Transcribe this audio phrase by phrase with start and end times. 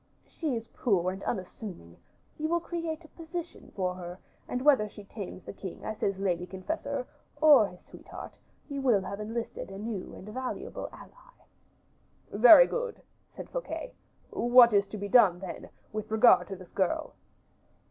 [0.27, 1.95] "She is poor and unassuming,
[2.39, 6.17] you will create a position for her, and whether she tames the king as his
[6.17, 7.05] lady confessor,
[7.39, 8.35] or his sweetheart,
[8.67, 11.45] you will have enlisted a new and valuable ally."
[12.31, 13.93] "Very good," said Fouquet.
[14.31, 17.13] "What is to be done, then, with regard to this girl?"